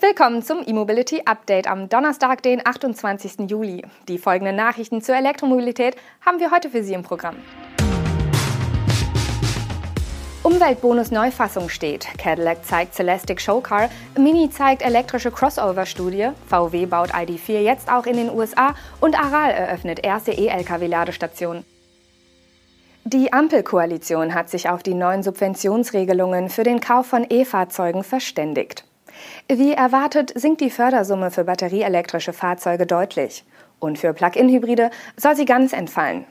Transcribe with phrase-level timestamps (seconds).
[0.00, 3.48] Willkommen zum E-Mobility Update am Donnerstag, den 28.
[3.48, 3.84] Juli.
[4.08, 5.94] Die folgenden Nachrichten zur Elektromobilität
[6.26, 7.36] haben wir heute für Sie im Programm.
[10.42, 12.08] Umweltbonus Neufassung steht.
[12.18, 13.88] Cadillac zeigt Celestic Showcar,
[14.18, 20.04] Mini zeigt elektrische Crossover-Studie, VW baut ID4 jetzt auch in den USA und Aral eröffnet
[20.04, 21.64] erste E-Lkw-Ladestation.
[23.04, 28.84] Die Ampelkoalition hat sich auf die neuen Subventionsregelungen für den Kauf von E-Fahrzeugen verständigt.
[29.48, 33.44] Wie erwartet sinkt die Fördersumme für batterieelektrische Fahrzeuge deutlich.
[33.78, 36.24] Und für Plug-in-Hybride soll sie ganz entfallen.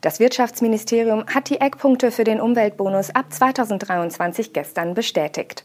[0.00, 5.64] Das Wirtschaftsministerium hat die Eckpunkte für den Umweltbonus ab 2023 gestern bestätigt.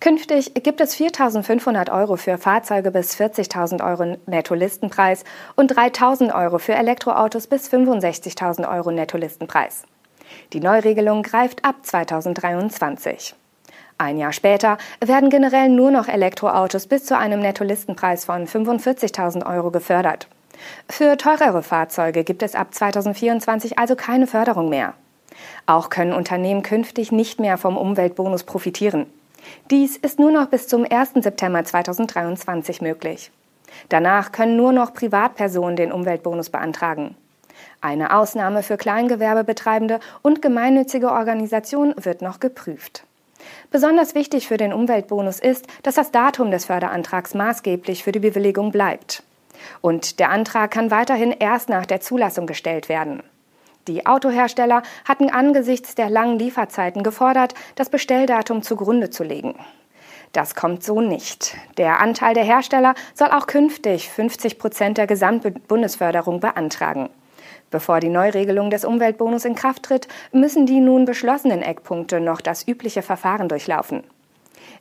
[0.00, 5.24] Künftig gibt es 4.500 Euro für Fahrzeuge bis 40.000 Euro Netto-Listenpreis
[5.56, 9.82] und 3.000 Euro für Elektroautos bis 65.000 Euro Netto-Listenpreis.
[10.52, 13.34] Die Neuregelung greift ab 2023.
[13.98, 19.72] Ein Jahr später werden generell nur noch Elektroautos bis zu einem Nettolistenpreis von 45.000 Euro
[19.72, 20.28] gefördert.
[20.88, 24.94] Für teurere Fahrzeuge gibt es ab 2024 also keine Förderung mehr.
[25.66, 29.06] Auch können Unternehmen künftig nicht mehr vom Umweltbonus profitieren.
[29.70, 31.14] Dies ist nur noch bis zum 1.
[31.16, 33.32] September 2023 möglich.
[33.88, 37.16] Danach können nur noch Privatpersonen den Umweltbonus beantragen.
[37.80, 43.04] Eine Ausnahme für Kleingewerbebetreibende und gemeinnützige Organisationen wird noch geprüft.
[43.70, 48.72] Besonders wichtig für den Umweltbonus ist, dass das Datum des Förderantrags maßgeblich für die Bewilligung
[48.72, 49.22] bleibt.
[49.80, 53.22] Und der Antrag kann weiterhin erst nach der Zulassung gestellt werden.
[53.88, 59.54] Die Autohersteller hatten angesichts der langen Lieferzeiten gefordert, das Bestelldatum zugrunde zu legen.
[60.32, 61.56] Das kommt so nicht.
[61.78, 67.08] Der Anteil der Hersteller soll auch künftig 50 Prozent der Gesamtbundesförderung beantragen.
[67.70, 72.66] Bevor die Neuregelung des Umweltbonus in Kraft tritt, müssen die nun beschlossenen Eckpunkte noch das
[72.66, 74.02] übliche Verfahren durchlaufen.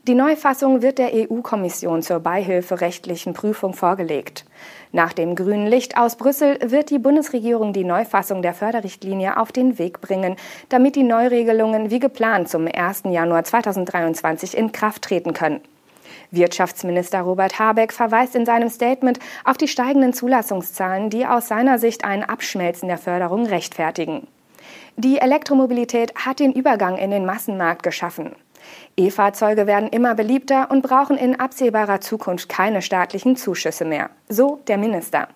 [0.08, 4.46] Die Neufassung wird der EU-Kommission zur beihilferechtlichen Prüfung vorgelegt.
[4.94, 9.78] Nach dem grünen Licht aus Brüssel wird die Bundesregierung die Neufassung der Förderrichtlinie auf den
[9.78, 10.38] Weg bringen,
[10.70, 13.04] damit die Neuregelungen wie geplant zum 1.
[13.10, 15.60] Januar 2023 in Kraft treten können.
[16.32, 22.04] Wirtschaftsminister Robert Habeck verweist in seinem Statement auf die steigenden Zulassungszahlen, die aus seiner Sicht
[22.04, 24.28] ein Abschmelzen der Förderung rechtfertigen.
[24.98, 28.36] Die Elektromobilität hat den Übergang in den Massenmarkt geschaffen.
[28.98, 34.10] E-Fahrzeuge werden immer beliebter und brauchen in absehbarer Zukunft keine staatlichen Zuschüsse mehr.
[34.28, 35.28] So der Minister.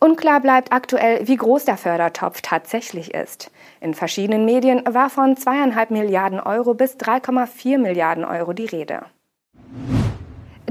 [0.00, 3.50] Unklar bleibt aktuell, wie groß der Fördertopf tatsächlich ist.
[3.80, 9.02] In verschiedenen Medien war von zweieinhalb Milliarden Euro bis 3,4 Milliarden Euro die Rede.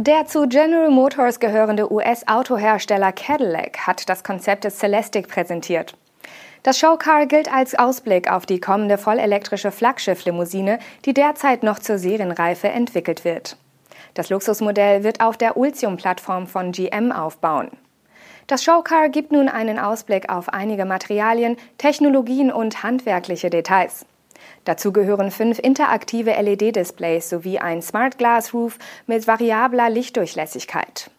[0.01, 5.97] Der zu General Motors gehörende US-Autohersteller Cadillac hat das Konzept des Celestic präsentiert.
[6.63, 12.69] Das Showcar gilt als Ausblick auf die kommende vollelektrische Flaggschiff-Limousine, die derzeit noch zur Serienreife
[12.69, 13.57] entwickelt wird.
[14.13, 17.69] Das Luxusmodell wird auf der Ultium-Plattform von GM aufbauen.
[18.47, 24.05] Das Showcar gibt nun einen Ausblick auf einige Materialien, Technologien und handwerkliche Details.
[24.65, 28.77] Dazu gehören fünf interaktive LED-Displays sowie ein Smart Glass Roof
[29.07, 31.09] mit variabler Lichtdurchlässigkeit.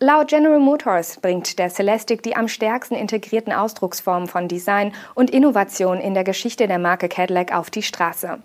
[0.00, 6.00] Laut General Motors bringt der Celestic die am stärksten integrierten Ausdrucksformen von Design und Innovation
[6.00, 8.38] in der Geschichte der Marke Cadillac auf die Straße.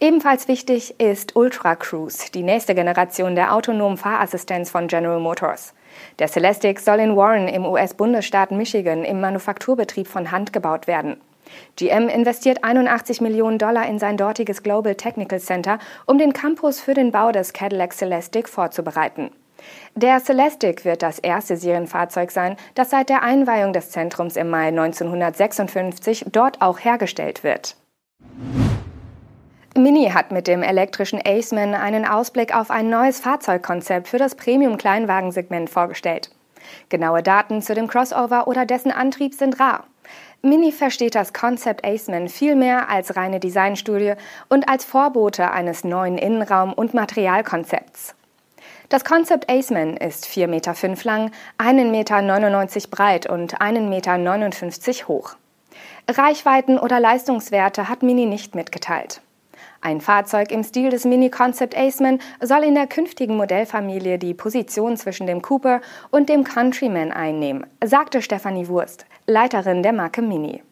[0.00, 5.74] Ebenfalls wichtig ist Ultra Cruise, die nächste Generation der autonomen Fahrassistenz von General Motors.
[6.18, 11.16] Der Celestic soll in Warren im US-Bundesstaat Michigan im Manufakturbetrieb von Hand gebaut werden.
[11.76, 16.94] GM investiert 81 Millionen Dollar in sein dortiges Global Technical Center, um den Campus für
[16.94, 19.30] den Bau des Cadillac Celestic vorzubereiten.
[19.94, 24.68] Der Celestic wird das erste Serienfahrzeug sein, das seit der Einweihung des Zentrums im Mai
[24.68, 27.76] 1956 dort auch hergestellt wird.
[29.76, 35.68] Mini hat mit dem elektrischen Aceman einen Ausblick auf ein neues Fahrzeugkonzept für das Premium-Kleinwagensegment
[35.68, 36.30] vorgestellt.
[36.88, 39.84] Genaue Daten zu dem Crossover oder dessen Antrieb sind rar.
[40.42, 44.14] Mini versteht das Concept Aceman viel mehr als reine Designstudie
[44.50, 48.14] und als Vorbote eines neuen Innenraum- und Materialkonzepts.
[48.90, 50.74] Das Concept Aceman ist 4,5 Meter
[51.04, 55.36] lang, 1,99 Meter breit und 1,59 Meter hoch.
[56.08, 59.22] Reichweiten oder Leistungswerte hat Mini nicht mitgeteilt.
[59.86, 64.96] Ein Fahrzeug im Stil des Mini Concept Aceman soll in der künftigen Modellfamilie die Position
[64.96, 70.62] zwischen dem Cooper und dem Countryman einnehmen, sagte Stefanie Wurst, Leiterin der Marke Mini.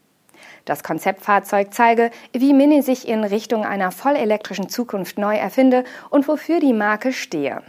[0.65, 6.59] Das Konzeptfahrzeug zeige, wie Mini sich in Richtung einer vollelektrischen Zukunft neu erfinde und wofür
[6.59, 7.61] die Marke stehe.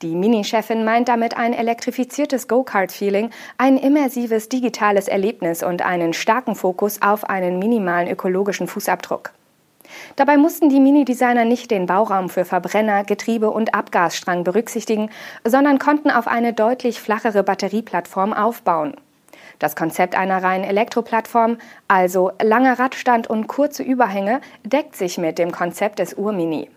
[0.00, 3.28] Die Mini-Chefin meint damit ein elektrifiziertes Go-Kart-Feeling,
[3.58, 9.32] ein immersives digitales Erlebnis und einen starken Fokus auf einen minimalen ökologischen Fußabdruck.
[10.16, 15.10] Dabei mussten die Mini-Designer nicht den Bauraum für Verbrenner, Getriebe und Abgasstrang berücksichtigen,
[15.44, 18.94] sondern konnten auf eine deutlich flachere Batterieplattform aufbauen.
[19.58, 25.52] Das Konzept einer reinen Elektroplattform, also langer Radstand und kurze Überhänge, deckt sich mit dem
[25.52, 26.70] Konzept des Urmini.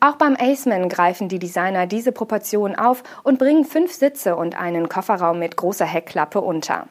[0.00, 4.88] Auch beim Aceman greifen die Designer diese Proportion auf und bringen fünf Sitze und einen
[4.88, 6.88] Kofferraum mit großer Heckklappe unter.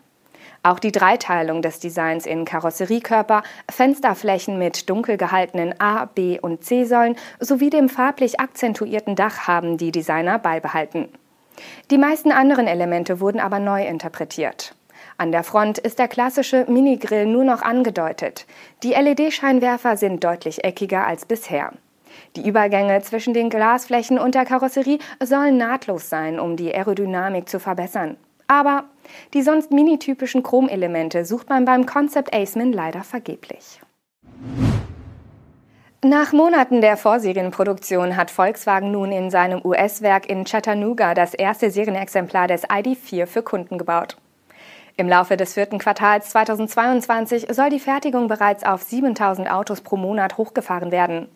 [0.63, 7.15] Auch die Dreiteilung des Designs in Karosseriekörper, Fensterflächen mit dunkel gehaltenen A, B und C-Säulen
[7.39, 11.09] sowie dem farblich akzentuierten Dach haben die Designer beibehalten.
[11.89, 14.75] Die meisten anderen Elemente wurden aber neu interpretiert.
[15.17, 18.45] An der Front ist der klassische Minigrill nur noch angedeutet.
[18.83, 21.71] Die LED-Scheinwerfer sind deutlich eckiger als bisher.
[22.35, 27.59] Die Übergänge zwischen den Glasflächen und der Karosserie sollen nahtlos sein, um die Aerodynamik zu
[27.59, 28.17] verbessern.
[28.47, 28.85] Aber
[29.33, 33.81] die sonst minitypischen Chromelemente sucht man beim Concept Aceman leider vergeblich.
[36.05, 42.47] Nach Monaten der Vorserienproduktion hat Volkswagen nun in seinem US-Werk in Chattanooga das erste Serienexemplar
[42.47, 44.15] des ID4 für Kunden gebaut.
[44.95, 50.37] Im Laufe des vierten Quartals 2022 soll die Fertigung bereits auf 7000 Autos pro Monat
[50.37, 51.27] hochgefahren werden.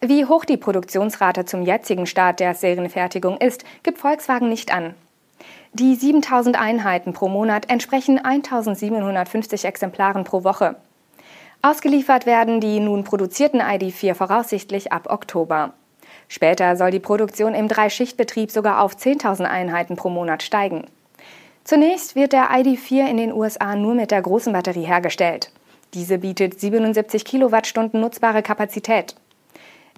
[0.00, 4.94] Wie hoch die Produktionsrate zum jetzigen Start der Serienfertigung ist, gibt Volkswagen nicht an.
[5.72, 10.74] Die 7000 Einheiten pro Monat entsprechen 1750 Exemplaren pro Woche.
[11.62, 15.74] Ausgeliefert werden die nun produzierten ID4 voraussichtlich ab Oktober.
[16.26, 20.86] Später soll die Produktion im Dreischichtbetrieb sogar auf 10.000 Einheiten pro Monat steigen.
[21.62, 25.52] Zunächst wird der ID4 in den USA nur mit der großen Batterie hergestellt.
[25.94, 29.14] Diese bietet 77 Kilowattstunden nutzbare Kapazität.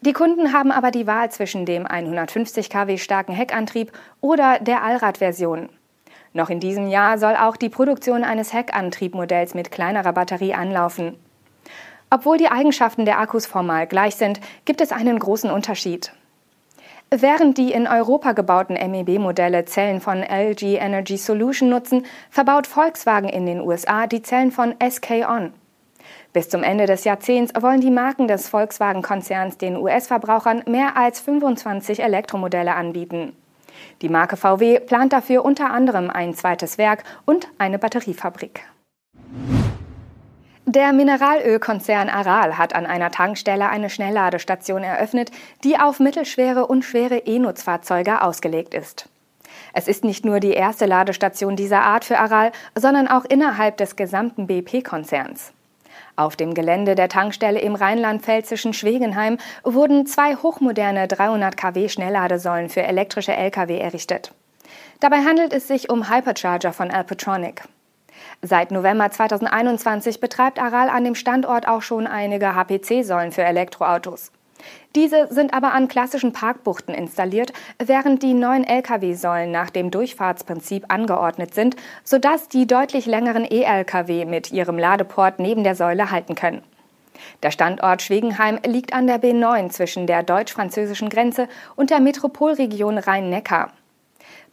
[0.02, 5.68] Die Kunden haben aber die Wahl zwischen dem 150 kW starken Heckantrieb oder der Allradversion.
[6.32, 11.14] Noch in diesem Jahr soll auch die Produktion eines Heckantriebmodells mit kleinerer Batterie anlaufen.
[12.10, 16.12] Obwohl die Eigenschaften der Akkus formal gleich sind, gibt es einen großen Unterschied.
[17.10, 23.46] Während die in Europa gebauten MEB-Modelle Zellen von LG Energy Solution nutzen, verbaut Volkswagen in
[23.46, 25.52] den USA die Zellen von SK On.
[26.32, 32.02] Bis zum Ende des Jahrzehnts wollen die Marken des Volkswagen-Konzerns den US-Verbrauchern mehr als 25
[32.02, 33.36] Elektromodelle anbieten.
[34.00, 38.64] Die Marke VW plant dafür unter anderem ein zweites Werk und eine Batteriefabrik.
[40.64, 45.30] Der Mineralölkonzern Aral hat an einer Tankstelle eine Schnellladestation eröffnet,
[45.64, 49.08] die auf mittelschwere und schwere E-Nutzfahrzeuge ausgelegt ist.
[49.74, 53.96] Es ist nicht nur die erste Ladestation dieser Art für Aral, sondern auch innerhalb des
[53.96, 55.52] gesamten BP-Konzerns.
[56.22, 62.84] Auf dem Gelände der Tankstelle im rheinland-pfälzischen Schwegenheim wurden zwei hochmoderne 300 kW Schnellladesäulen für
[62.84, 64.32] elektrische Lkw errichtet.
[65.00, 67.64] Dabei handelt es sich um Hypercharger von Alpetronic.
[68.40, 74.30] Seit November 2021 betreibt Aral an dem Standort auch schon einige HPC-Säulen für Elektroautos.
[74.94, 81.54] Diese sind aber an klassischen Parkbuchten installiert, während die neuen Lkw-Säulen nach dem Durchfahrtsprinzip angeordnet
[81.54, 86.62] sind, sodass die deutlich längeren E-Lkw mit ihrem Ladeport neben der Säule halten können.
[87.42, 93.72] Der Standort Schwegenheim liegt an der B9 zwischen der deutsch-französischen Grenze und der Metropolregion Rhein-Neckar.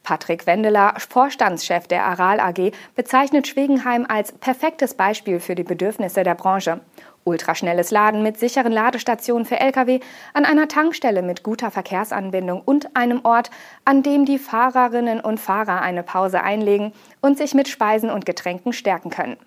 [0.04, 6.36] Patrick Wendeler, Vorstandschef der Aral AG, bezeichnet Schwegenheim als perfektes Beispiel für die Bedürfnisse der
[6.36, 6.82] Branche
[7.30, 10.00] ultraschnelles Laden mit sicheren Ladestationen für Lkw,
[10.34, 13.52] an einer Tankstelle mit guter Verkehrsanbindung und einem Ort,
[13.86, 18.74] an dem die Fahrerinnen und Fahrer eine Pause einlegen und sich mit Speisen und Getränken
[18.74, 19.38] stärken können.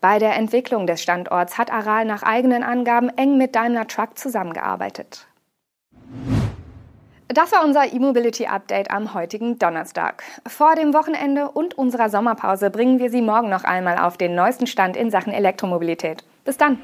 [0.00, 5.28] Bei der Entwicklung des Standorts hat Aral nach eigenen Angaben eng mit Daimler Truck zusammengearbeitet.
[7.34, 10.22] Das war unser E-Mobility Update am heutigen Donnerstag.
[10.46, 14.66] Vor dem Wochenende und unserer Sommerpause bringen wir Sie morgen noch einmal auf den neuesten
[14.66, 16.24] Stand in Sachen Elektromobilität.
[16.44, 16.78] Bis dann!